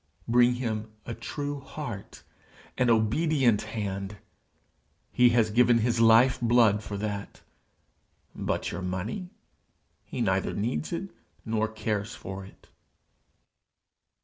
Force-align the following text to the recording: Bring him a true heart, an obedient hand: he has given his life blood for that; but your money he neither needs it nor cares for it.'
Bring 0.27 0.55
him 0.55 0.91
a 1.05 1.13
true 1.13 1.59
heart, 1.59 2.23
an 2.75 2.89
obedient 2.89 3.61
hand: 3.61 4.17
he 5.11 5.29
has 5.29 5.51
given 5.51 5.77
his 5.77 5.99
life 6.01 6.41
blood 6.41 6.81
for 6.81 6.97
that; 6.97 7.43
but 8.33 8.71
your 8.71 8.81
money 8.81 9.29
he 10.03 10.19
neither 10.19 10.55
needs 10.55 10.91
it 10.91 11.11
nor 11.45 11.67
cares 11.67 12.15
for 12.15 12.43
it.' 12.43 12.67